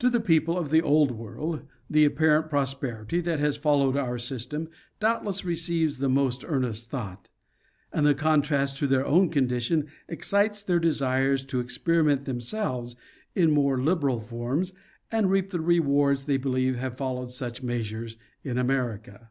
[0.00, 4.68] To the people of the old world, the apparent prosperity that has followed our system
[5.00, 7.30] doubtless receives the most earnest thought;
[7.90, 12.96] and the contrast to their own condition excites their desires to experiment themselves
[13.34, 14.74] in more liberal forms,
[15.10, 19.30] and reap the rewards they believe have fol lowed such measures in America.